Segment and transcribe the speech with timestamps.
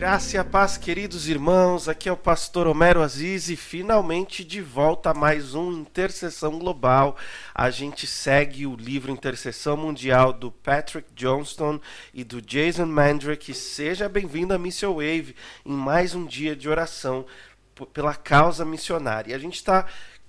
[0.00, 1.86] graça e a paz, queridos irmãos.
[1.86, 7.18] Aqui é o pastor Homero Aziz e finalmente de volta a mais um Intercessão Global.
[7.54, 11.78] A gente segue o livro Intercessão Mundial do Patrick Johnston
[12.14, 13.52] e do Jason Mandrick.
[13.52, 15.36] Seja bem-vindo a Mission Wave
[15.66, 17.26] em mais um dia de oração
[17.92, 19.36] pela causa missionária.
[19.36, 19.84] A gente está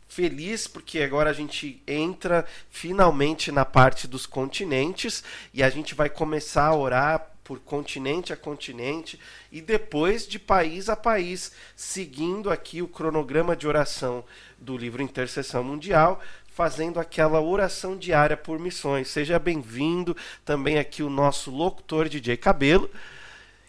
[0.06, 6.10] feliz porque agora a gente entra finalmente na parte dos continentes e a gente vai
[6.10, 9.20] começar a orar por continente a continente
[9.52, 14.24] e depois de país a país, seguindo aqui o cronograma de oração
[14.58, 19.08] do livro Intercessão Mundial, fazendo aquela oração diária por missões.
[19.08, 22.90] Seja bem-vindo também aqui o nosso locutor DJ Cabelo.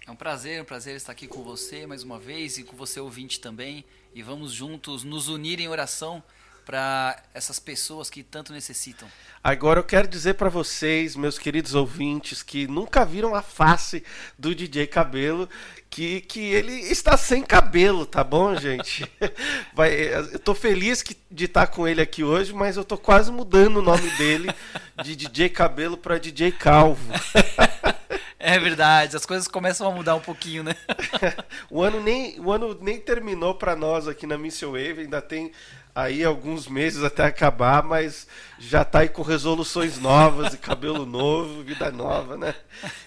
[0.06, 2.98] É um prazer, um prazer estar aqui com você mais uma vez e com você
[2.98, 3.84] ouvinte também.
[4.14, 6.22] E vamos juntos nos unir em oração
[6.64, 9.08] para essas pessoas que tanto necessitam.
[9.42, 14.04] Agora eu quero dizer para vocês, meus queridos ouvintes, que nunca viram a face
[14.38, 15.48] do DJ Cabelo,
[15.90, 19.10] que, que ele está sem cabelo, tá bom, gente?
[19.74, 23.30] Vai, eu tô feliz que, de estar com ele aqui hoje, mas eu tô quase
[23.30, 24.48] mudando o nome dele
[25.02, 27.12] de DJ Cabelo para DJ Calvo.
[28.44, 30.74] É verdade, as coisas começam a mudar um pouquinho, né?
[31.70, 35.52] o, ano nem, o ano nem terminou para nós aqui na Mission Wave, ainda tem
[35.94, 38.26] aí alguns meses até acabar, mas
[38.58, 42.54] já tá aí com resoluções novas e cabelo novo, vida nova, né?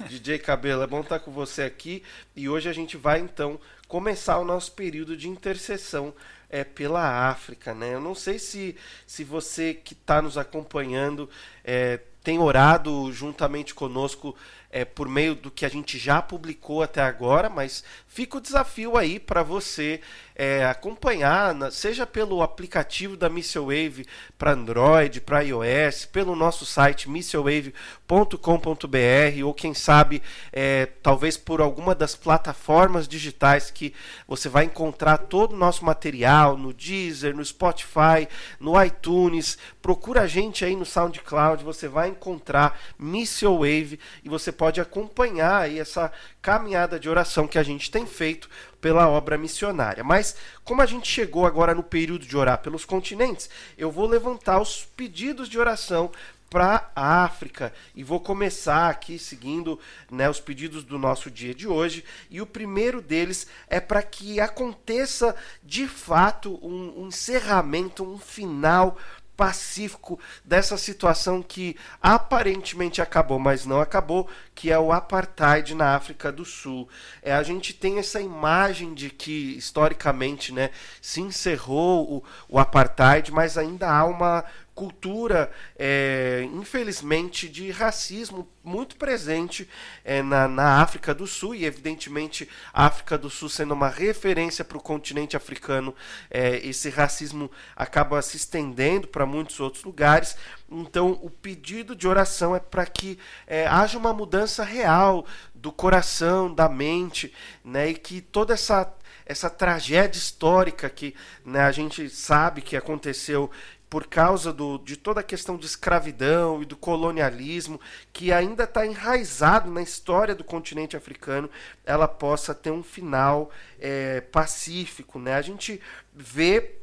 [0.07, 2.03] DJ Cabelo, é bom estar com você aqui
[2.35, 6.13] e hoje a gente vai então começar o nosso período de intercessão
[6.49, 7.93] é, pela África, né?
[7.95, 8.75] Eu não sei se,
[9.07, 11.29] se você que está nos acompanhando
[11.63, 14.35] é, tem orado juntamente conosco
[14.71, 17.83] é, por meio do que a gente já publicou até agora, mas
[18.15, 19.99] fica o desafio aí para você
[20.35, 24.05] é, acompanhar, seja pelo aplicativo da Missile Wave
[24.37, 31.95] para Android, para iOS, pelo nosso site missilwave.com.br ou quem sabe é, talvez por alguma
[31.95, 33.93] das plataformas digitais que
[34.27, 38.27] você vai encontrar todo o nosso material no Deezer, no Spotify,
[38.59, 39.57] no iTunes.
[39.81, 45.63] Procura a gente aí no SoundCloud, você vai encontrar Missile Wave e você pode acompanhar
[45.63, 46.11] aí essa
[46.41, 48.49] caminhada de oração que a gente tem feito
[48.79, 50.03] pela obra missionária.
[50.03, 54.61] Mas, como a gente chegou agora no período de orar pelos continentes, eu vou levantar
[54.61, 56.11] os pedidos de oração
[56.49, 59.79] para a África e vou começar aqui seguindo
[60.09, 64.39] né, os pedidos do nosso dia de hoje e o primeiro deles é para que
[64.39, 68.97] aconteça de fato um, um encerramento, um final
[69.35, 76.31] pacífico dessa situação que aparentemente acabou, mas não acabou, que é o apartheid na África
[76.31, 76.87] do Sul.
[77.21, 80.69] É, a gente tem essa imagem de que historicamente, né,
[81.01, 85.49] se encerrou o, o apartheid, mas ainda há uma cultura,
[85.79, 89.69] é, infelizmente, de racismo muito presente
[90.03, 94.65] é, na, na África do Sul, e evidentemente a África do Sul sendo uma referência
[94.65, 95.95] para o continente africano,
[96.29, 100.35] é, esse racismo acaba se estendendo para muitos outros lugares.
[100.69, 106.53] Então, o pedido de oração é para que é, haja uma mudança real do coração,
[106.53, 107.33] da mente,
[107.63, 108.93] né, e que toda essa
[109.25, 113.49] essa tragédia histórica que né, a gente sabe que aconteceu
[113.95, 117.79] por causa do, de toda a questão de escravidão e do colonialismo,
[118.11, 121.49] que ainda está enraizado na história do continente africano,
[121.85, 125.17] ela possa ter um final é, pacífico.
[125.17, 125.33] Né?
[125.33, 125.79] A gente
[126.13, 126.75] vê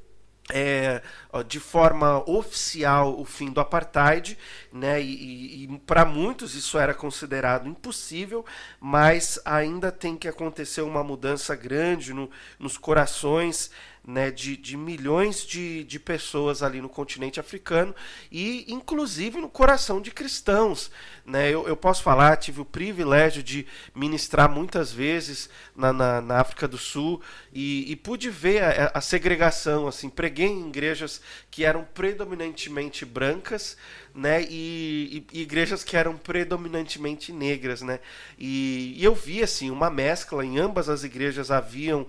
[0.51, 1.03] é,
[1.47, 4.39] de forma oficial o fim do apartheid,
[4.73, 5.01] né?
[5.01, 8.45] E, e para muitos isso era considerado impossível,
[8.81, 13.71] mas ainda tem que acontecer uma mudança grande no, nos corações
[14.05, 17.95] né, de, de milhões de, de pessoas ali no continente africano
[18.33, 20.91] e inclusive no coração de cristãos.
[21.25, 21.51] Né?
[21.51, 23.65] Eu, eu posso falar, tive o privilégio de
[23.95, 27.21] ministrar muitas vezes na, na, na África do Sul
[27.53, 29.87] e, e pude ver a, a, segregação.
[29.87, 33.77] Assim, preguei em igrejas que eram predominantemente brancas
[34.13, 37.83] né, e, e, igrejas que eram predominantemente negras.
[37.83, 38.01] Né?
[38.37, 42.05] E, e eu vi assim, uma mescla, em ambas as igrejas haviam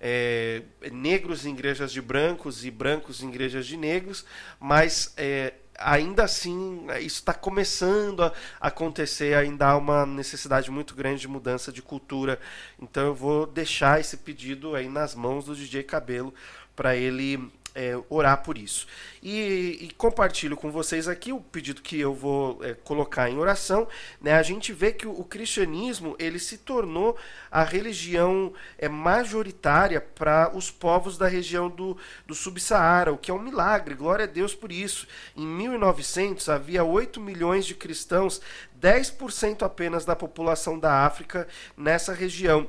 [0.00, 0.62] é,
[0.92, 4.24] negros em igrejas de brancos e brancos em igrejas de negros,
[4.60, 11.20] mas é, ainda assim isso está começando a acontecer, ainda há uma necessidade muito grande
[11.20, 12.40] de mudança de cultura.
[12.80, 16.34] Então eu vou deixar esse pedido aí nas mãos do DJ Cabelo
[16.74, 18.86] para ele é, orar por isso.
[19.22, 23.86] E, e, compartilho com vocês aqui o pedido que eu vou é, colocar em oração.
[24.20, 24.32] Né?
[24.32, 27.16] A gente vê que o, o, cristianismo ele se tornou
[27.50, 33.34] a religião é, majoritária para os povos da região do, do Subsaara, o que é
[33.34, 33.94] um milagre.
[33.94, 35.06] Glória a Deus por isso.
[35.36, 38.40] Em 1900 havia 8 milhões de cristãos,
[38.80, 42.68] 10% apenas da população da África nessa região.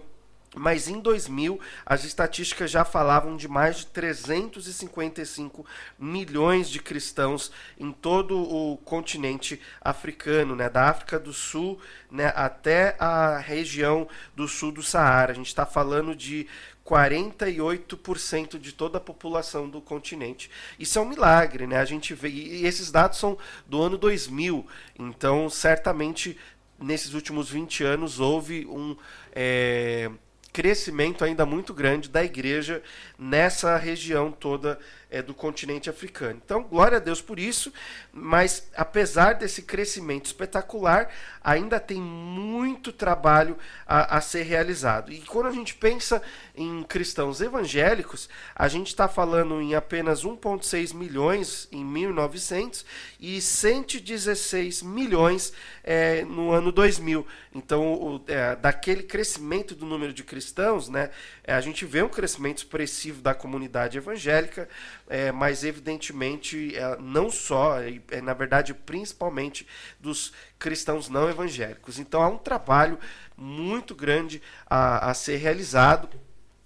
[0.55, 5.65] Mas em 2000 as estatísticas já falavam de mais de 355
[5.97, 11.79] milhões de cristãos em todo o continente africano, né, da África do Sul
[12.09, 15.31] né, até a região do sul do Saara.
[15.31, 16.47] A gente está falando de
[16.85, 20.49] 48% de toda a população do continente.
[20.79, 21.77] Isso é um milagre, né?
[21.77, 23.37] A gente vê e esses dados são
[23.67, 24.65] do ano 2000,
[24.97, 26.35] então certamente
[26.79, 28.97] nesses últimos 20 anos houve um
[29.31, 30.09] é,
[30.51, 32.81] crescimento ainda muito grande da igreja
[33.17, 34.79] nessa região toda
[35.09, 36.39] é, do continente africano.
[36.43, 37.73] Então, glória a Deus por isso,
[38.11, 41.09] mas apesar desse crescimento espetacular,
[41.43, 45.11] ainda tem muito trabalho a, a ser realizado.
[45.11, 46.21] E quando a gente pensa
[46.55, 52.85] em cristãos evangélicos, a gente está falando em apenas 1,6 milhões em 1900
[53.19, 55.53] e 116 milhões
[55.83, 57.25] é, no ano 2000.
[57.53, 61.09] Então, o, é, daquele crescimento do número de cristãos, né,
[61.43, 64.69] é, a gente vê um crescimento expressivo da comunidade evangélica,
[65.09, 69.67] é, mas evidentemente é, não só, é, na verdade principalmente
[69.99, 71.97] dos cristãos não evangélicos.
[71.97, 72.99] Então há um trabalho
[73.35, 76.07] muito grande a, a ser realizado.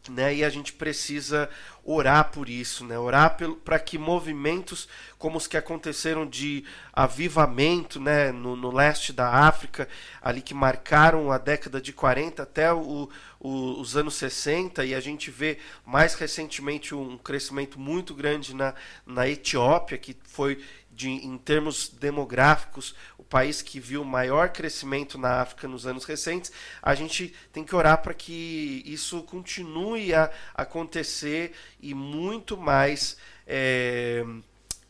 [0.10, 1.50] Né, e a gente precisa
[1.81, 4.86] orar por isso, né, orar para que movimentos
[5.18, 9.88] como os que aconteceram de avivamento né, no, no, leste da África,
[10.22, 13.10] ali que marcaram a década de 40 até o,
[13.44, 18.74] os anos 60, e a gente vê mais recentemente um crescimento muito grande na,
[19.06, 25.42] na Etiópia, que foi de, em termos demográficos, o país que viu maior crescimento na
[25.42, 26.51] África nos anos recentes,
[26.81, 34.24] a gente tem que orar para que isso continue a acontecer e muito mais é,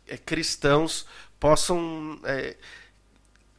[0.08, 1.08] é, cristãos
[1.40, 2.56] possam é,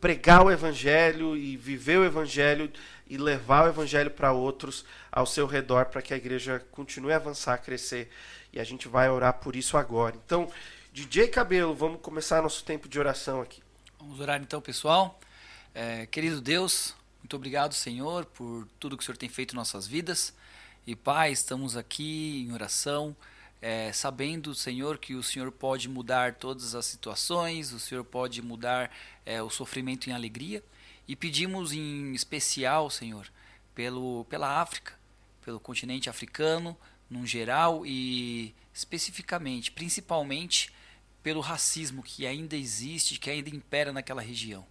[0.00, 2.70] pregar o evangelho e viver o evangelho
[3.06, 7.16] e levar o evangelho para outros ao seu redor para que a igreja continue a
[7.16, 8.10] avançar, a crescer.
[8.52, 10.16] E a gente vai orar por isso agora.
[10.24, 10.50] Então,
[10.92, 13.62] DJ Cabelo, vamos começar nosso tempo de oração aqui.
[13.98, 15.18] Vamos orar então, pessoal.
[15.74, 19.86] É, querido Deus, muito obrigado, Senhor, por tudo que o Senhor tem feito em nossas
[19.86, 20.32] vidas.
[20.86, 23.16] E Pai, estamos aqui em oração,
[23.60, 28.90] é, sabendo, Senhor, que o Senhor pode mudar todas as situações, o Senhor pode mudar
[29.24, 30.62] é, o sofrimento em alegria.
[31.06, 33.30] E pedimos em especial, Senhor,
[33.74, 34.94] pelo, pela África,
[35.44, 36.76] pelo continente africano,
[37.10, 40.72] num geral e especificamente, principalmente
[41.22, 44.66] pelo racismo que ainda existe, que ainda impera naquela região.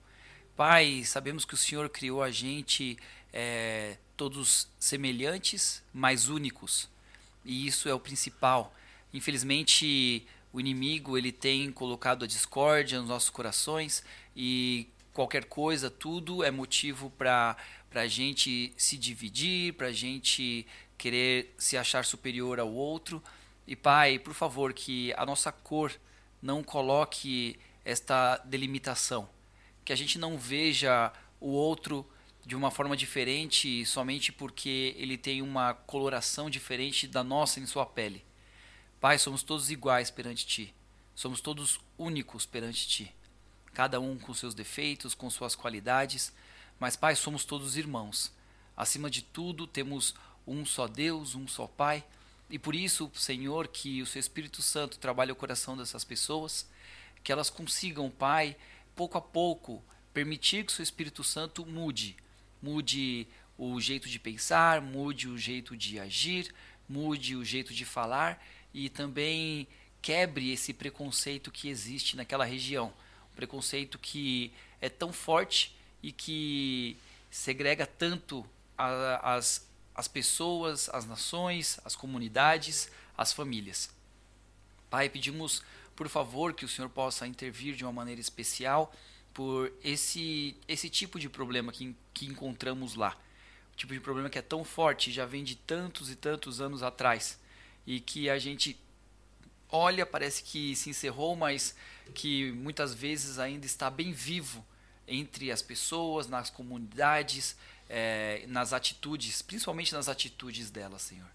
[0.55, 2.97] Pai, sabemos que o Senhor criou a gente
[3.31, 6.87] é, todos semelhantes, mas únicos.
[7.43, 8.73] E isso é o principal.
[9.11, 14.03] Infelizmente, o inimigo ele tem colocado a discórdia nos nossos corações
[14.35, 17.55] e qualquer coisa, tudo é motivo para
[17.93, 20.65] a gente se dividir, para a gente
[20.97, 23.23] querer se achar superior ao outro.
[23.67, 25.93] E Pai, por favor, que a nossa cor
[26.41, 29.29] não coloque esta delimitação,
[29.85, 32.05] que a gente não veja o outro
[32.45, 37.85] de uma forma diferente somente porque ele tem uma coloração diferente da nossa em sua
[37.85, 38.25] pele.
[38.99, 40.73] Pai, somos todos iguais perante ti.
[41.15, 43.15] Somos todos únicos perante ti.
[43.73, 46.31] Cada um com seus defeitos, com suas qualidades,
[46.79, 48.31] mas Pai, somos todos irmãos.
[48.75, 50.13] Acima de tudo, temos
[50.45, 52.03] um só Deus, um só Pai
[52.53, 56.69] e por isso, Senhor, que o seu Espírito Santo trabalhe o coração dessas pessoas,
[57.23, 58.55] que elas consigam, Pai,
[58.95, 59.83] pouco a pouco,
[60.13, 62.15] permitir que o seu Espírito Santo mude.
[62.61, 66.53] Mude o jeito de pensar, mude o jeito de agir,
[66.87, 68.39] mude o jeito de falar
[68.71, 69.67] e também
[69.99, 72.93] quebre esse preconceito que existe naquela região.
[73.35, 76.97] Preconceito que é tão forte e que
[77.29, 78.45] segrega tanto
[78.77, 83.89] a, as as pessoas, as nações, as comunidades, as famílias.
[84.89, 85.61] Pai, pedimos
[85.95, 88.93] por favor que o Senhor possa intervir de uma maneira especial
[89.33, 93.17] por esse, esse tipo de problema que, que encontramos lá.
[93.73, 96.81] O tipo de problema que é tão forte, já vem de tantos e tantos anos
[96.81, 97.39] atrás
[97.85, 98.79] e que a gente
[99.73, 101.75] olha, parece que se encerrou, mas
[102.13, 104.63] que muitas vezes ainda está bem vivo
[105.07, 107.57] entre as pessoas, nas comunidades,
[107.89, 111.27] é, nas atitudes, principalmente nas atitudes dela, Senhor.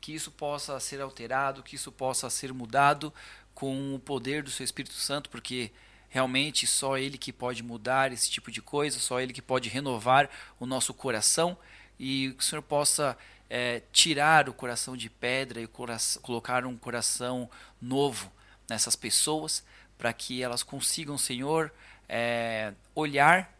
[0.00, 3.12] Que isso possa ser alterado, que isso possa ser mudado
[3.52, 5.72] com o poder do Seu Espírito Santo, porque
[6.08, 10.30] realmente só Ele que pode mudar esse tipo de coisa, só Ele que pode renovar
[10.60, 11.58] o nosso coração
[11.98, 13.16] e que o Senhor possa
[13.48, 17.48] é, tirar o coração de pedra e coração, colocar um coração
[17.80, 18.30] novo
[18.68, 19.64] nessas pessoas,
[19.96, 21.72] para que elas consigam, Senhor,
[22.08, 23.52] é, olhar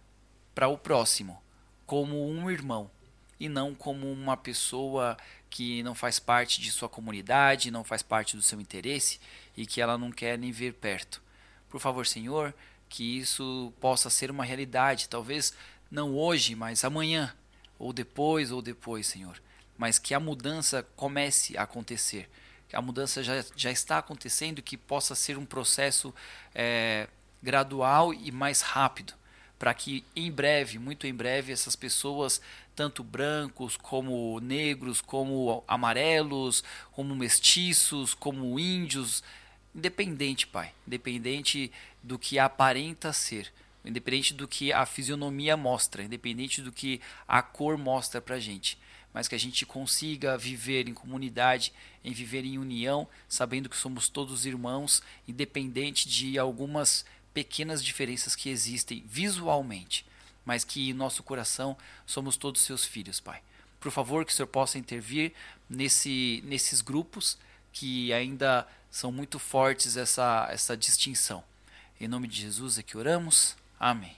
[0.55, 1.43] para o próximo
[1.87, 2.91] como um irmão,
[3.38, 5.17] e não como uma pessoa
[5.50, 9.21] que não faz parte de sua comunidade, não faz parte do seu interesse
[9.57, 11.23] e que ela não quer nem ver perto.
[11.69, 12.55] Por favor, Senhor,
[12.88, 15.55] que isso possa ser uma realidade, talvez
[15.91, 17.35] não hoje, mas amanhã,
[17.79, 19.41] ou depois, ou depois, Senhor.
[19.76, 22.28] Mas que a mudança comece a acontecer,
[22.69, 26.14] que a mudança já, já está acontecendo, que possa ser um processo
[26.54, 27.09] é,
[27.43, 29.14] gradual e mais rápido,
[29.59, 32.40] para que em breve, muito em breve, essas pessoas,
[32.75, 39.23] tanto brancos como negros, como amarelos, como mestiços, como índios,
[39.75, 41.71] independente, Pai, independente
[42.02, 43.52] do que aparenta ser,
[43.85, 48.78] independente do que a fisionomia mostra, independente do que a cor mostra para gente,
[49.14, 51.73] mas que a gente consiga viver em comunidade,
[52.04, 58.50] em viver em união, sabendo que somos todos irmãos, independente de algumas pequenas diferenças que
[58.50, 60.04] existem visualmente,
[60.44, 63.40] mas que em nosso coração somos todos seus filhos, Pai.
[63.78, 65.33] Por favor, que o Senhor possa intervir
[65.71, 67.38] nesse, nesses grupos
[67.73, 71.44] que ainda são muito fortes essa, essa distinção.
[72.00, 73.56] Em nome de Jesus é que oramos.
[73.78, 74.16] Amém.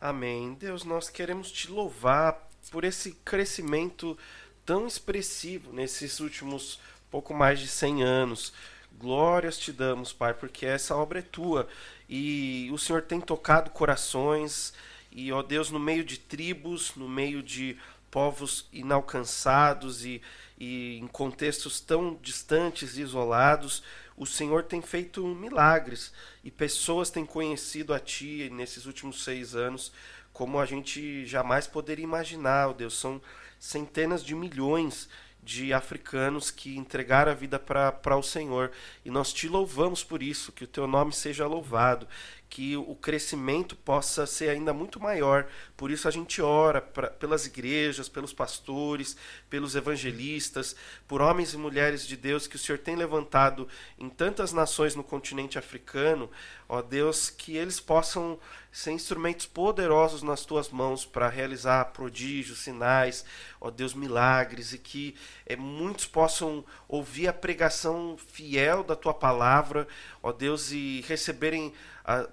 [0.00, 0.54] Amém.
[0.54, 4.16] Deus, nós queremos te louvar por esse crescimento
[4.64, 6.78] tão expressivo nesses últimos
[7.10, 8.52] pouco mais de 100 anos.
[8.98, 11.68] Glórias te damos, Pai, porque essa obra é tua.
[12.08, 14.72] E o Senhor tem tocado corações.
[15.10, 17.76] E, ó Deus, no meio de tribos, no meio de
[18.10, 20.20] povos inalcançados e,
[20.58, 23.82] e em contextos tão distantes e isolados,
[24.16, 26.12] o Senhor tem feito milagres.
[26.44, 29.92] E pessoas têm conhecido a Ti nesses últimos seis anos
[30.32, 32.98] como a gente jamais poderia imaginar, oh Deus.
[32.98, 33.20] São
[33.58, 35.08] centenas de milhões
[35.42, 38.70] de africanos que entregaram a vida para o Senhor.
[39.04, 42.06] E nós te louvamos por isso, que o teu nome seja louvado,
[42.48, 45.46] que o crescimento possa ser ainda muito maior.
[45.76, 49.16] Por isso a gente ora pra, pelas igrejas, pelos pastores,
[49.48, 50.74] pelos evangelistas,
[51.06, 53.68] por homens e mulheres de Deus que o Senhor tem levantado
[53.98, 56.30] em tantas nações no continente africano,
[56.68, 58.38] ó Deus, que eles possam
[58.72, 63.24] ser instrumentos poderosos nas tuas mãos para realizar prodígios, sinais,
[63.60, 69.88] ó Deus, milagres, e que é, muitos possam ouvir a pregação fiel da tua palavra,
[70.22, 71.72] ó Deus, e receberem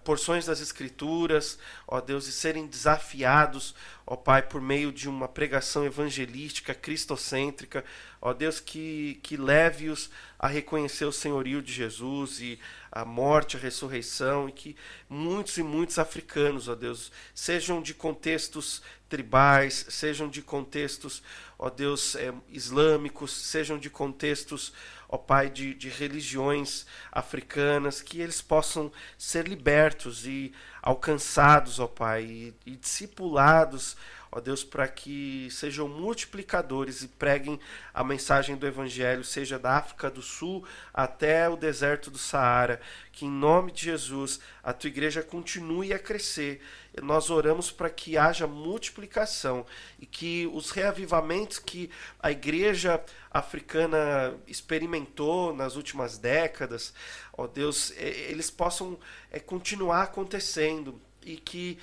[0.04, 3.76] porções das Escrituras, ó Deus, e serem desafiados,
[4.10, 7.84] ó Pai, por meio de uma pregação evangelística, cristocêntrica,
[8.22, 10.10] ó Deus, que, que leve-os
[10.40, 12.58] a reconhecer o senhorio de Jesus e
[12.90, 14.78] a morte, a ressurreição, e que
[15.10, 21.22] muitos e muitos africanos, ó Deus, sejam de contextos tribais, sejam de contextos,
[21.60, 24.72] ó Deus, é, islâmicos, sejam de contextos
[25.10, 30.52] ó Pai, de, de religiões africanas, que eles possam ser libertos e
[30.88, 33.98] alcançados, ó Pai, e, e discipulados,
[34.38, 37.60] ó Deus, para que sejam multiplicadores e preguem
[37.92, 40.64] a mensagem do Evangelho, seja da África do Sul
[40.94, 42.80] até o deserto do Saara.
[43.12, 46.62] Que em nome de Jesus a tua igreja continue a crescer.
[47.02, 49.66] Nós oramos para que haja multiplicação
[50.00, 51.90] e que os reavivamentos que
[52.20, 56.94] a igreja africana experimentou nas últimas décadas,
[57.34, 59.00] ó Deus, eles possam
[59.32, 61.78] é, continuar acontecendo e que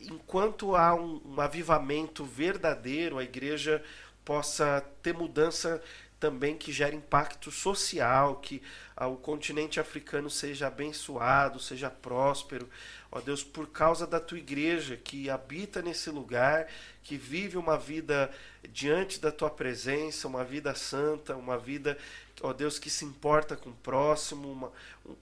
[0.00, 3.82] enquanto há um, um avivamento verdadeiro, a igreja
[4.24, 5.82] possa ter mudança
[6.18, 8.62] também que gere impacto social, que
[8.96, 12.70] ah, o continente africano seja abençoado, seja próspero.
[13.12, 16.66] Ó Deus, por causa da tua igreja que habita nesse lugar,
[17.02, 18.30] que vive uma vida
[18.70, 21.98] diante da tua presença, uma vida santa, uma vida,
[22.40, 24.72] ó Deus, que se importa com o próximo, uma,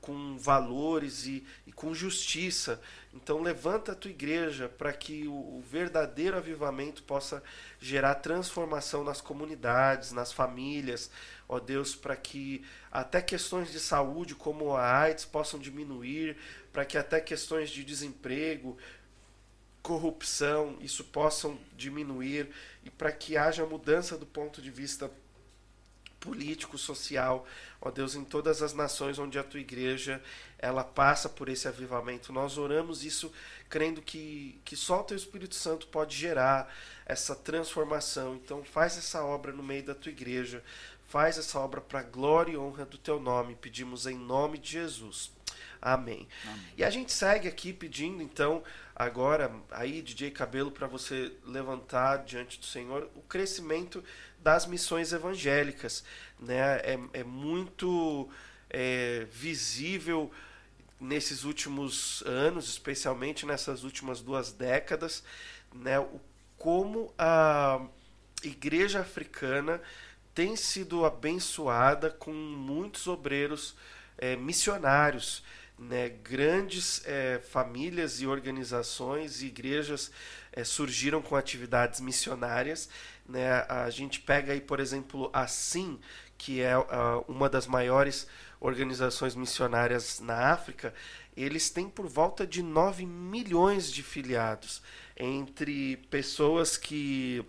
[0.01, 2.81] com valores e, e com justiça.
[3.13, 7.43] Então levanta a tua igreja para que o, o, verdadeiro avivamento possa
[7.81, 11.11] gerar transformação nas comunidades, nas famílias,
[11.49, 16.37] ó Deus, para que até questões de saúde como a AIDS possam diminuir,
[16.73, 18.79] para que até questões de desemprego,
[19.83, 22.49] corrupção, isso possam diminuir
[22.85, 25.11] e para que haja mudança do ponto de vista
[26.23, 27.45] político, social,
[27.81, 30.23] ó Deus, em todas as nações onde a tua igreja
[30.57, 32.33] ela passa por esse avivamento.
[32.33, 33.33] Nós oramos isso
[33.69, 36.73] crendo que, que só o teu Espírito Santo pode gerar
[37.05, 38.37] essa transformação.
[38.37, 40.63] Então faz essa obra no meio da tua igreja,
[41.09, 43.57] faz essa obra para glória e honra do teu nome.
[43.57, 45.33] Pedimos em nome de Jesus.
[45.81, 46.29] Amém.
[46.45, 46.67] Amém.
[46.79, 48.63] E a gente segue aqui pedindo, então,
[48.95, 54.03] agora, aí, DJ Cabelo, para você levantar diante do Senhor o crescimento
[54.43, 56.05] das missões evangélicas.
[56.39, 56.77] Né?
[56.79, 58.29] É, é muito
[58.69, 60.31] é, visível
[61.01, 65.23] nesses últimos anos, especialmente nessas últimas duas décadas,
[65.75, 65.99] né?
[65.99, 66.21] o,
[66.59, 67.81] como a,
[68.43, 69.81] igreja africana
[70.35, 73.77] tem sido abençoada com muitos obreiros
[74.19, 75.43] é, missionários,
[75.83, 76.09] né?
[76.09, 80.11] grandes é, famílias e organizações e igrejas
[80.53, 82.89] é, surgiram com atividades missionárias.
[83.29, 83.65] Né?
[83.69, 86.01] A gente pega aí, por exemplo, a SIM,
[86.37, 86.85] que é uh,
[87.29, 88.27] uma das maiores
[88.61, 90.95] organizações missionárias na África,
[91.37, 94.83] eles têm por volta de 9 milhões de filiados
[95.17, 97.45] entre pessoas que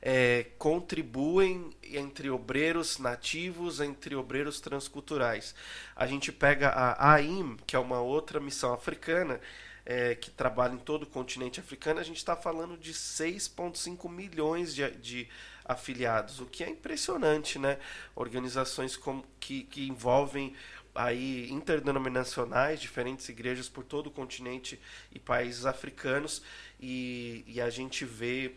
[0.00, 5.54] é, contribuem entre obreiros nativos, entre obreiros transculturais.
[5.96, 9.40] A gente pega a AIM, que é uma outra missão africana,
[9.88, 14.74] é, que trabalha em todo o continente africano, a gente está falando de 6,5 milhões
[14.74, 15.28] de, de,
[15.64, 17.78] afiliados, o que é impressionante, né?
[18.14, 20.54] Organizações com, que, que envolvem
[20.94, 24.78] aí interdenominacionais, diferentes igrejas por todo o continente
[25.10, 26.42] e países africanos,
[26.78, 28.54] e, e a gente vê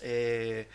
[0.00, 0.66] é,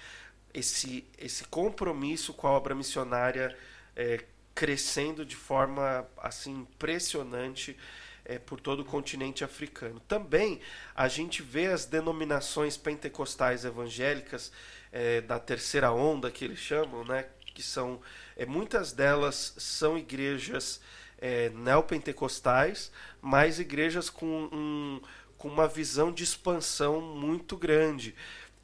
[0.53, 3.55] esse, esse compromisso com a obra missionária
[3.95, 7.77] é, crescendo de forma assim impressionante
[8.23, 9.99] é, por todo o continente africano.
[10.07, 10.61] Também
[10.95, 14.51] a gente vê as denominações pentecostais evangélicas
[14.91, 18.01] é, da terceira onda que eles chamam, né, que são
[18.35, 20.81] é, muitas delas são igrejas
[21.17, 22.91] é, neopentecostais,
[23.21, 25.01] mas igrejas com, um,
[25.37, 28.15] com uma visão de expansão muito grande.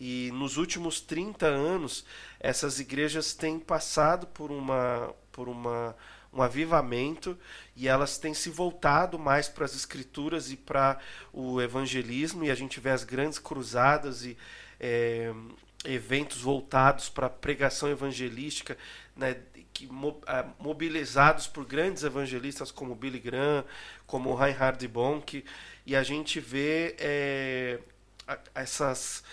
[0.03, 2.03] E nos últimos 30 anos,
[2.39, 5.95] essas igrejas têm passado por, uma, por uma,
[6.33, 7.37] um avivamento
[7.75, 10.97] e elas têm se voltado mais para as escrituras e para
[11.31, 12.43] o evangelismo.
[12.43, 14.35] E a gente vê as grandes cruzadas e
[14.79, 15.31] é,
[15.85, 18.75] eventos voltados para a pregação evangelística,
[19.15, 19.37] né,
[19.71, 19.87] que,
[20.57, 23.63] mobilizados por grandes evangelistas como Billy Graham,
[24.07, 25.45] como Reinhard Bonk.
[25.85, 27.79] E a gente vê é,
[28.55, 29.23] essas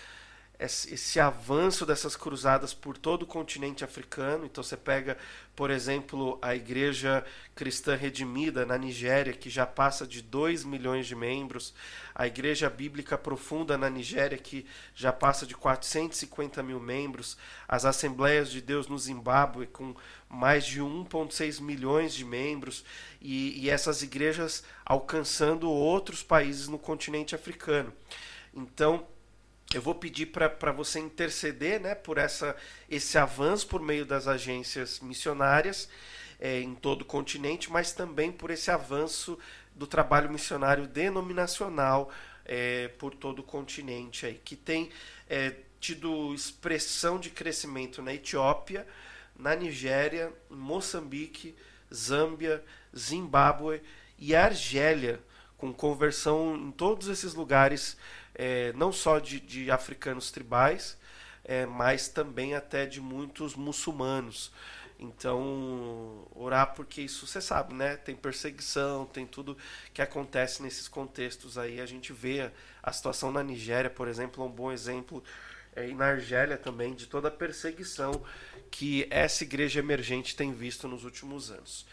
[0.58, 4.44] esse avanço dessas cruzadas por todo o continente africano.
[4.44, 5.16] Então você pega,
[5.54, 11.14] por exemplo, a Igreja Cristã Redimida na Nigéria, que já passa de 2 milhões de
[11.14, 11.72] membros,
[12.12, 14.66] a Igreja Bíblica Profunda na Nigéria, que
[14.96, 19.94] já passa de 450 mil membros, as Assembleias de Deus no Zimbábue, com
[20.28, 22.84] mais de 1,6 milhões de membros,
[23.20, 27.92] e, e essas igrejas alcançando outros países no continente africano.
[28.52, 29.06] Então,
[29.74, 32.56] eu vou pedir para você interceder né, por essa,
[32.88, 35.88] esse avanço por meio das agências missionárias
[36.40, 39.38] é, em todo o continente, mas também por esse avanço
[39.74, 42.10] do trabalho missionário denominacional
[42.46, 44.90] é, por todo o continente, aí, que tem
[45.28, 48.86] é, tido expressão de crescimento na Etiópia,
[49.38, 51.54] na Nigéria, Moçambique,
[51.92, 52.64] Zâmbia,
[52.96, 53.82] Zimbábue
[54.18, 55.20] e Argélia,
[55.58, 57.96] com conversão em todos esses lugares
[58.38, 60.96] é, não só de, de africanos tribais,
[61.44, 64.52] é, mas também até de muitos muçulmanos.
[65.00, 67.96] Então, orar porque isso você sabe, né?
[67.96, 69.56] Tem perseguição, tem tudo
[69.92, 71.80] que acontece nesses contextos aí.
[71.80, 72.50] A gente vê
[72.82, 75.22] a situação na Nigéria, por exemplo, é um bom exemplo,
[75.74, 78.24] é, e na Argélia também, de toda a perseguição
[78.70, 81.86] que essa igreja emergente tem visto nos últimos anos.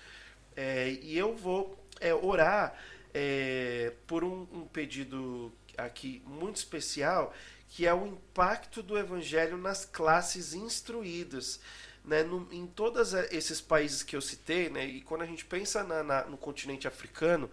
[0.56, 2.76] É, e eu vou é, orar
[3.14, 7.34] é, por um, um pedido aqui muito especial,
[7.70, 11.60] que é o impacto do evangelho nas classes instruídas.
[12.04, 15.84] Né, no, em todos esses países que eu citei, né, e quando a gente pensa
[15.84, 17.50] na, na, no continente africano,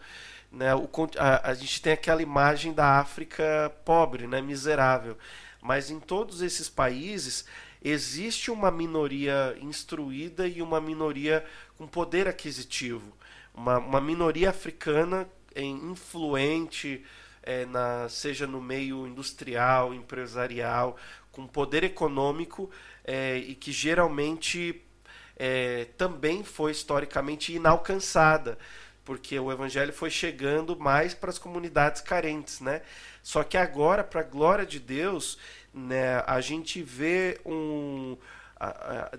[0.50, 0.86] né, o,
[1.18, 5.16] a, a, gente tem aquela imagem da África pobre, né, miserável.
[5.62, 7.46] Mas em todos esses países
[7.82, 11.44] existe uma minoria instruída e uma minoria
[11.78, 13.16] com poder aquisitivo.
[13.54, 17.04] Uma, uma minoria africana influente,
[17.42, 20.96] é, na, seja no meio industrial, empresarial,
[21.30, 22.70] com poder econômico
[23.04, 24.82] é, e que geralmente
[25.36, 28.58] é, também foi historicamente inalcançada,
[29.04, 32.82] porque o evangelho foi chegando mais para as comunidades carentes, né?
[33.22, 35.38] Só que agora, para a glória de Deus,
[35.74, 38.16] né, a gente vê um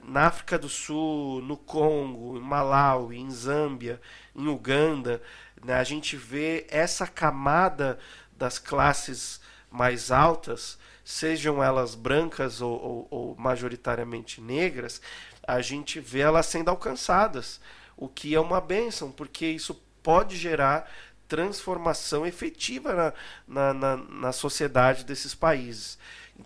[0.04, 4.00] na África do Sul, no Congo, em Malawi, em Zâmbia,
[4.36, 5.22] em Uganda,
[5.64, 8.00] né, a gente vê essa camada
[8.38, 15.02] das classes mais altas, sejam elas brancas ou, ou, ou, majoritariamente negras,
[15.46, 17.60] a gente vê elas sendo alcançadas,
[17.98, 20.90] o que é uma bênção, porque isso pode gerar
[21.28, 23.14] transformação efetiva na,
[23.48, 25.98] na, na, na sociedade desses países.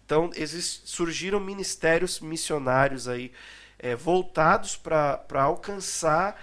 [0.05, 3.31] Então, exist, surgiram ministérios missionários aí
[3.79, 6.39] é, voltados para alcançar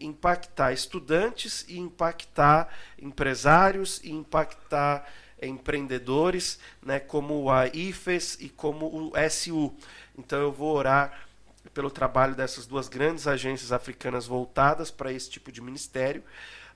[0.00, 2.68] impactar estudantes e impactar
[3.00, 5.08] empresários e impactar
[5.40, 9.72] empreendedores, né, como a IFES e como o SU.
[10.16, 11.26] Então eu vou orar
[11.72, 16.24] pelo trabalho dessas duas grandes agências africanas voltadas para esse tipo de ministério,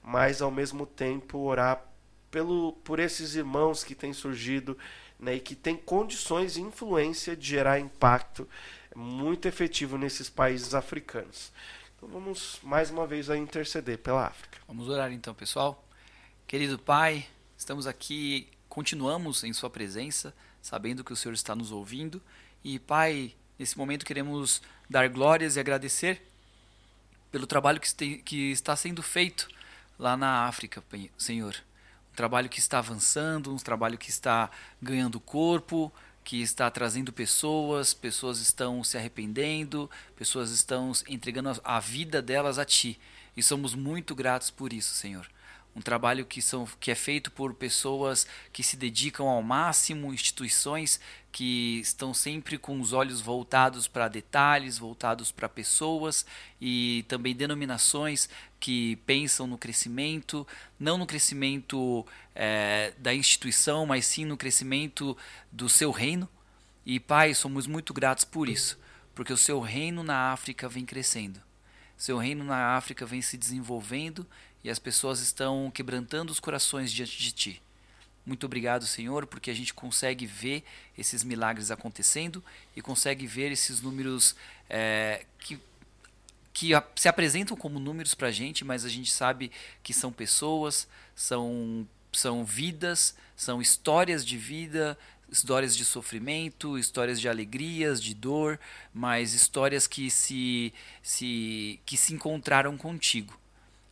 [0.02, 1.84] mas ao mesmo tempo orar
[2.30, 4.78] pelo, por esses irmãos que têm surgido
[5.22, 8.48] né, e que têm condições e influência de gerar impacto
[8.94, 11.52] muito efetivo nesses países africanos.
[11.96, 14.58] Então vamos mais uma vez a interceder pela África.
[14.66, 15.82] Vamos orar então, pessoal.
[16.44, 17.24] Querido Pai,
[17.56, 22.20] estamos aqui, continuamos em Sua presença, sabendo que o Senhor está nos ouvindo.
[22.64, 26.20] E, Pai, nesse momento queremos dar glórias e agradecer
[27.30, 29.48] pelo trabalho que, que está sendo feito
[29.96, 30.82] lá na África,
[31.16, 31.54] Senhor.
[32.12, 37.94] Um trabalho que está avançando, um trabalho que está ganhando corpo, que está trazendo pessoas,
[37.94, 42.98] pessoas estão se arrependendo, pessoas estão entregando a vida delas a Ti.
[43.36, 45.26] E somos muito gratos por isso, Senhor.
[45.74, 51.00] Um trabalho que, são, que é feito por pessoas que se dedicam ao máximo, instituições
[51.32, 56.26] que estão sempre com os olhos voltados para detalhes, voltados para pessoas
[56.60, 58.28] e também denominações
[58.60, 60.46] que pensam no crescimento,
[60.78, 65.16] não no crescimento é, da instituição, mas sim no crescimento
[65.50, 66.28] do seu reino.
[66.84, 68.78] E, Pai, somos muito gratos por isso,
[69.14, 71.40] porque o seu reino na África vem crescendo.
[71.96, 74.26] Seu reino na África vem se desenvolvendo
[74.64, 77.62] e as pessoas estão quebrantando os corações diante de Ti.
[78.24, 80.62] Muito obrigado, Senhor, porque a gente consegue ver
[80.96, 82.42] esses milagres acontecendo
[82.76, 84.36] e consegue ver esses números
[84.70, 85.58] é, que
[86.52, 89.50] que se apresentam como números para a gente, mas a gente sabe
[89.82, 94.98] que são pessoas, são, são vidas, são histórias de vida,
[95.30, 98.60] histórias de sofrimento, histórias de alegrias, de dor,
[98.92, 103.34] mas histórias que se, se, que se encontraram contigo.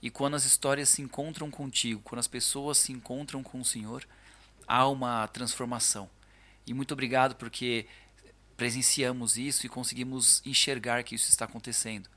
[0.03, 4.07] E quando as histórias se encontram contigo, quando as pessoas se encontram com o Senhor,
[4.67, 6.09] há uma transformação.
[6.67, 7.87] E muito obrigado porque
[8.57, 12.09] presenciamos isso e conseguimos enxergar que isso está acontecendo.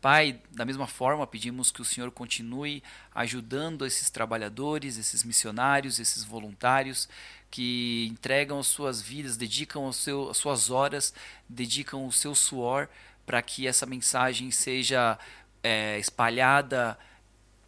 [0.00, 2.82] Pai, da mesma forma, pedimos que o Senhor continue
[3.14, 7.08] ajudando esses trabalhadores, esses missionários, esses voluntários
[7.50, 11.14] que entregam as suas vidas, dedicam seu, as suas horas,
[11.48, 12.88] dedicam o seu suor
[13.24, 15.18] para que essa mensagem seja
[15.62, 16.96] é, espalhada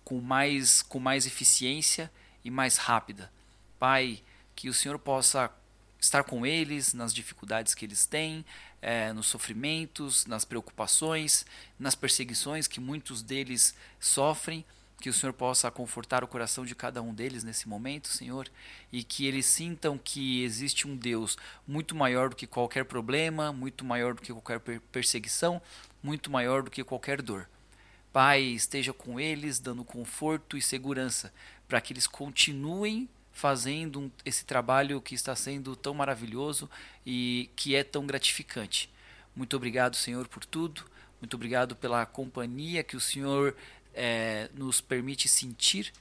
[0.09, 2.11] com mais, com mais eficiência
[2.43, 3.31] e mais rápida.
[3.79, 4.23] Pai,
[4.57, 5.51] que o Senhor possa
[6.01, 8.43] estar com eles nas dificuldades que eles têm,
[8.81, 11.45] é, nos sofrimentos, nas preocupações,
[11.79, 14.65] nas perseguições que muitos deles sofrem.
[14.99, 18.49] Que o Senhor possa confortar o coração de cada um deles nesse momento, Senhor,
[18.91, 23.85] e que eles sintam que existe um Deus muito maior do que qualquer problema, muito
[23.85, 24.59] maior do que qualquer
[24.91, 25.61] perseguição,
[26.03, 27.47] muito maior do que qualquer dor.
[28.13, 31.33] Pai, esteja com eles, dando conforto e segurança,
[31.67, 36.69] para que eles continuem fazendo esse trabalho que está sendo tão maravilhoso
[37.07, 38.91] e que é tão gratificante.
[39.37, 40.85] Muito obrigado, Senhor, por tudo.
[41.21, 43.55] Muito obrigado pela companhia que o Senhor
[43.95, 45.93] é, nos permite sentir.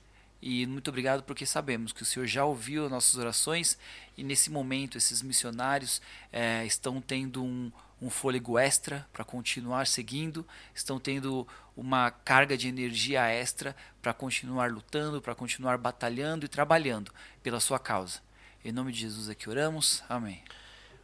[0.41, 3.77] E muito obrigado porque sabemos que o Senhor já ouviu nossas orações
[4.15, 10.45] e nesse momento esses missionários é, estão tendo um, um fôlego extra para continuar seguindo,
[10.75, 17.13] estão tendo uma carga de energia extra para continuar lutando, para continuar batalhando e trabalhando
[17.43, 18.19] pela sua causa.
[18.65, 20.03] Em nome de Jesus é oramos.
[20.09, 20.43] Amém.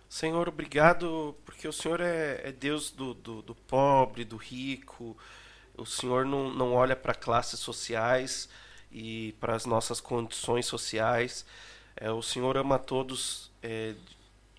[0.09, 5.15] Senhor, obrigado, porque o Senhor é, é Deus do, do, do, pobre, do rico.
[5.77, 8.49] O Senhor não, não olha para classes sociais
[8.91, 11.45] e para as nossas condições sociais.
[11.95, 13.93] É, o Senhor ama todos é,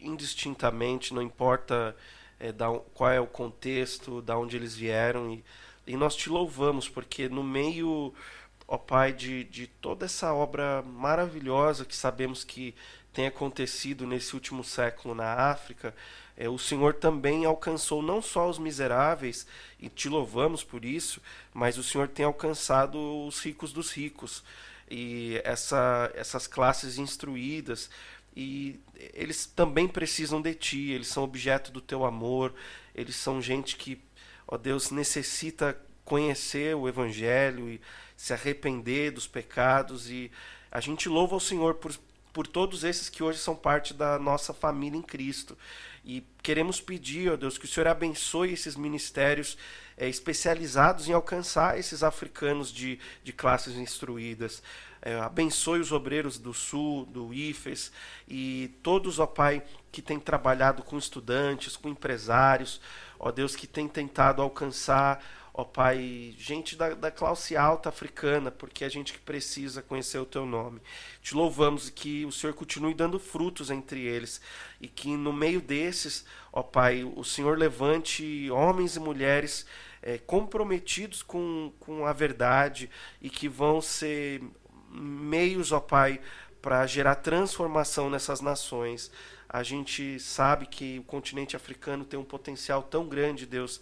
[0.00, 1.96] indistintamente, não importa
[2.38, 5.33] é, da, qual é o contexto, da onde eles vieram.
[5.33, 5.44] E,
[5.87, 8.14] e nós te louvamos, porque no meio,
[8.66, 12.75] ó Pai, de, de toda essa obra maravilhosa que sabemos que
[13.12, 15.94] tem acontecido nesse último século na África,
[16.37, 19.47] é, o Senhor também alcançou não só os miseráveis,
[19.79, 21.20] e te louvamos por isso,
[21.53, 24.42] mas o Senhor tem alcançado os ricos dos ricos.
[24.90, 27.88] E essa, essas classes instruídas,
[28.37, 28.81] e
[29.14, 32.53] eles também precisam de ti, eles são objeto do teu amor,
[32.94, 34.01] eles são gente que,
[34.46, 37.80] ó Deus, necessita conhecer o evangelho e
[38.16, 40.30] se arrepender dos pecados e
[40.70, 41.94] a gente louva o Senhor por,
[42.33, 45.57] por todos esses que hoje são parte da nossa família em Cristo.
[46.04, 49.57] E queremos pedir, ó Deus, que o Senhor abençoe esses ministérios
[49.96, 54.62] é, especializados em alcançar esses africanos de, de classes instruídas.
[55.07, 57.93] É, abençoe os obreiros do Sul, do IFES
[58.27, 59.62] e todos, ó Pai,
[59.93, 62.81] que têm trabalhado com estudantes, com empresários,
[63.19, 68.83] ó Deus, que têm tentado alcançar ó Pai, gente da, da classe alta africana, porque
[68.83, 70.81] é gente que precisa conhecer o Teu nome.
[71.21, 74.40] Te louvamos e que o Senhor continue dando frutos entre eles
[74.81, 79.67] e que no meio desses, ó Pai, o Senhor levante homens e mulheres
[80.01, 82.88] é, comprometidos com, com a verdade
[83.21, 84.43] e que vão ser
[84.94, 86.20] meios, ó Pai,
[86.62, 89.11] para gerar transformação nessas nações.
[89.48, 93.80] A gente sabe que o continente africano tem um potencial tão grande, Deus,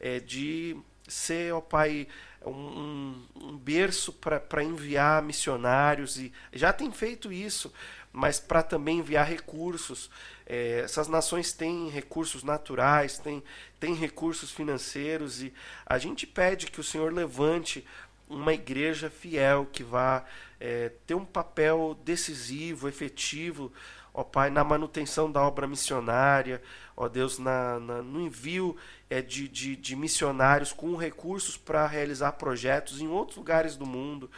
[0.00, 2.08] é, de ser, ó Pai,
[2.44, 7.72] um, um berço para enviar missionários e já tem feito isso,
[8.12, 10.10] mas para também enviar recursos.
[10.46, 13.42] É, essas nações têm recursos naturais, têm,
[13.80, 15.52] têm recursos financeiros e
[15.86, 17.84] a gente pede que o Senhor levante
[18.28, 20.24] uma igreja fiel que vá
[20.60, 23.72] é, ter um papel decisivo, efetivo,
[24.12, 26.62] ó Pai, na manutenção da obra missionária,
[26.96, 28.76] ó Deus, na, na no envio
[29.10, 34.30] é, de, de, de missionários com recursos para realizar projetos em outros lugares do mundo.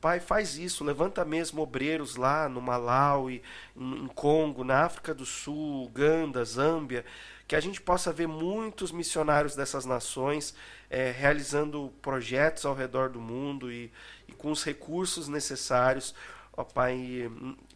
[0.00, 3.42] Pai, faz isso, levanta mesmo obreiros lá no Malawi,
[3.74, 7.06] em Congo, na África do Sul, Uganda, Zâmbia,
[7.46, 10.54] que a gente possa ver muitos missionários dessas nações
[10.88, 13.92] é, realizando projetos ao redor do mundo e,
[14.26, 16.14] e com os recursos necessários,
[16.56, 17.30] ó Pai,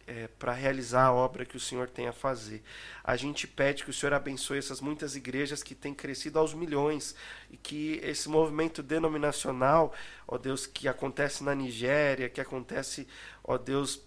[0.07, 2.63] é, para realizar a obra que o Senhor tem a fazer.
[3.03, 7.15] A gente pede que o Senhor abençoe essas muitas igrejas que têm crescido aos milhões
[7.51, 9.93] e que esse movimento denominacional,
[10.27, 13.07] ó Deus, que acontece na Nigéria, que acontece,
[13.43, 14.01] ó Deus,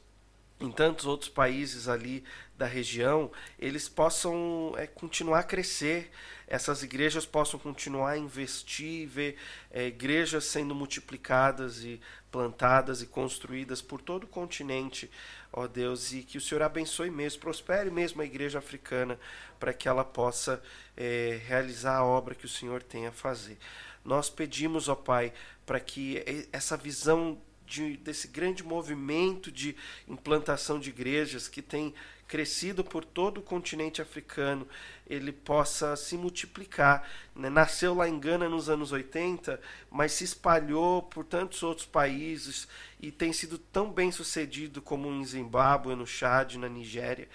[0.63, 2.23] em tantos outros países ali
[2.57, 6.11] da região, eles possam é, continuar a crescer,
[6.47, 9.37] essas igrejas possam continuar a investir, ver
[9.73, 15.11] é, igrejas sendo multiplicadas e plantadas e construídas por todo o continente,
[15.53, 19.19] ó Deus, e que o Senhor abençoe mesmo, prospere mesmo a igreja africana,
[19.59, 20.63] para que ela possa
[20.97, 23.59] é, realizar a obra que o Senhor tem a fazer.
[24.05, 25.33] Nós pedimos, ó Pai,
[25.67, 26.23] para que
[26.53, 27.41] essa visão
[27.73, 29.75] de, desse grande movimento de
[30.07, 31.95] implantação de igrejas que tem
[32.29, 34.67] crescido por todo o continente africano,
[35.07, 37.07] ele possa se multiplicar.
[37.35, 37.49] Né?
[37.49, 42.69] Nasceu lá em Gana nos anos 80, mas se espalhou por tantos outros países
[43.01, 47.29] e tem sido tão bem sucedido como em Zimbábue, no Chad, na Nigéria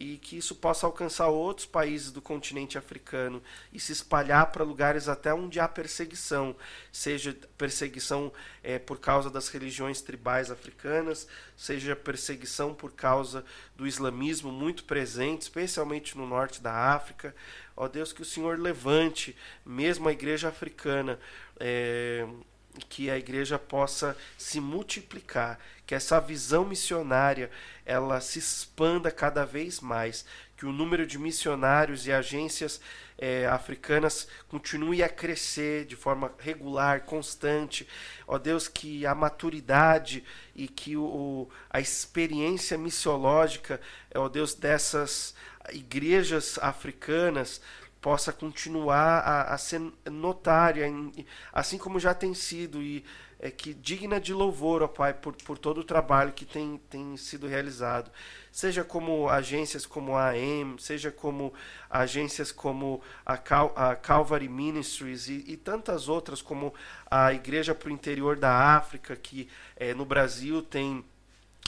[0.00, 5.08] e que isso possa alcançar outros países do continente africano e se espalhar para lugares
[5.08, 6.56] até onde há perseguição,
[6.90, 8.32] seja perseguição
[8.62, 13.44] é, por causa das religiões tribais africanas, seja perseguição por causa
[13.76, 17.36] do islamismo muito presente, especialmente no norte da África.
[17.76, 19.36] Ó Deus, que o Senhor levante
[19.66, 21.20] mesmo a igreja africana.
[21.58, 22.26] É,
[22.90, 27.48] que a igreja possa se multiplicar, que essa visão missionária
[27.86, 30.26] ela se expanda cada vez mais,
[30.56, 32.80] que o número de missionários e agências
[33.16, 37.86] é, africanas continue a crescer de forma regular, constante.
[38.26, 40.24] Ó Deus, que a maturidade
[40.54, 43.80] e que o, a experiência missiológica,
[44.14, 45.34] ó Deus, dessas
[45.72, 47.60] igrejas africanas
[48.00, 53.04] possa continuar a, a ser notária, em, assim como já tem sido, e
[53.42, 57.16] é, que digna de louvor, ó Pai, por, por todo o trabalho que tem, tem
[57.16, 58.10] sido realizado.
[58.52, 61.52] Seja como agências como a AM, seja como
[61.88, 66.74] agências como a, Cal, a Calvary Ministries e, e, tantas outras, como
[67.10, 71.02] a Igreja para o Interior da África, que é, no Brasil tem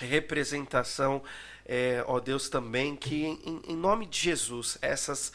[0.00, 1.22] representação,
[1.64, 5.32] é, ó Deus, também, que em, em nome de Jesus, essas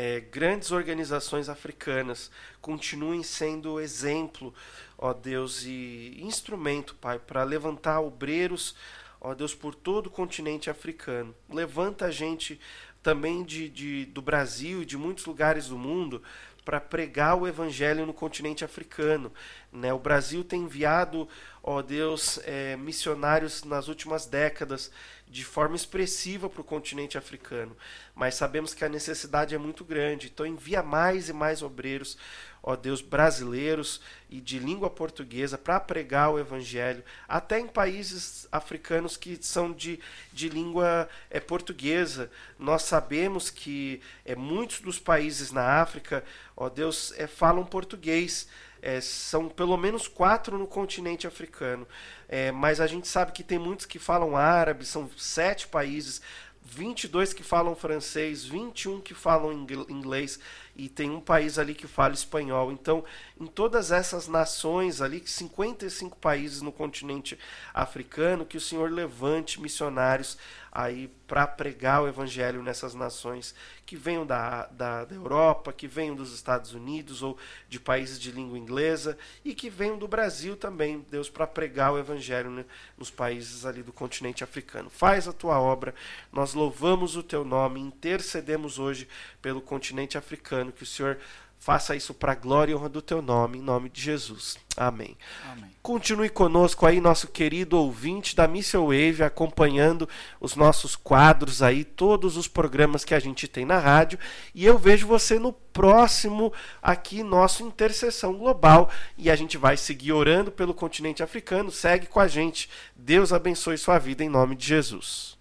[0.00, 2.30] é, grandes organizações africanas
[2.60, 4.54] continuem sendo exemplo,
[4.96, 8.76] ó Deus, e instrumento, Pai, para levantar obreiros,
[9.20, 11.34] ó Deus, por todo o continente africano.
[11.50, 12.60] Levanta a gente
[13.02, 16.22] também de, de, do Brasil e de muitos lugares do mundo
[16.68, 19.32] para pregar o evangelho no continente africano.
[19.72, 19.90] Né?
[19.90, 21.26] O Brasil tem enviado,
[21.62, 24.90] ó Deus, é, missionários nas últimas décadas
[25.26, 27.74] de forma expressiva para o continente africano,
[28.14, 32.18] mas sabemos que a necessidade é muito grande, então envia mais e mais obreiros,
[32.62, 39.16] ó Deus, brasileiros e de língua portuguesa para pregar o evangelho, até em países africanos
[39.16, 39.98] que são de,
[40.32, 42.30] de língua é, portuguesa.
[42.58, 46.24] Nós sabemos que é, muitos dos países na África,
[46.56, 48.48] ó Deus, é, falam português.
[48.80, 51.84] É, são pelo menos quatro no continente africano.
[52.28, 56.22] É, mas a gente sabe que tem muitos que falam árabe, são sete países,
[56.62, 59.52] 22 que falam francês, 21 que falam
[59.88, 60.38] inglês.
[60.76, 62.70] e tem um país ali que fala espanhol.
[62.70, 63.04] Então,
[63.40, 67.36] em todas essas nações ali, 55 países no continente
[67.74, 70.38] africano, que o Senhor levante missionários
[70.78, 73.52] aí para pregar o evangelho nessas nações
[73.84, 77.36] que venham da, da, da, Europa, que venham dos Estados Unidos ou
[77.68, 81.98] de países de língua inglesa e que venham do Brasil também, Deus, para pregar o
[81.98, 82.64] evangelho né,
[82.96, 84.88] nos países ali do continente africano.
[84.88, 85.92] Faz a tua obra,
[86.32, 89.08] nós louvamos o teu nome, intercedemos hoje
[89.42, 91.18] pelo continente africano, que o Senhor
[91.58, 94.56] Faça isso para a glória e honra do teu nome, em nome de Jesus.
[94.76, 95.16] Amém.
[95.50, 95.70] Amém.
[95.82, 100.08] Continue conosco aí, nosso querido ouvinte da Missile Wave, acompanhando
[100.40, 104.18] os nossos quadros aí, todos os programas que a gente tem na rádio.
[104.54, 108.88] E eu vejo você no próximo aqui, nosso Intercessão Global.
[109.16, 111.72] E a gente vai seguir orando pelo continente africano.
[111.72, 112.70] Segue com a gente.
[112.94, 115.37] Deus abençoe sua vida em nome de Jesus.